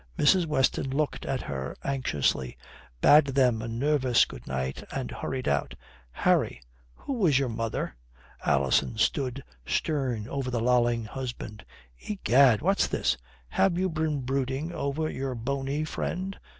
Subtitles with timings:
[0.17, 0.47] Mrs.
[0.47, 2.57] Weston looked at her anxiously,
[3.01, 5.75] bade them a nervous good night, and hurried out.
[6.09, 6.59] "Harry
[6.95, 7.95] who was your mother?"
[8.43, 11.63] Alison stood stern over the lolling husband.
[11.99, 13.15] "Egad, what's this?
[13.49, 16.39] Have you been brooding over your bony friend?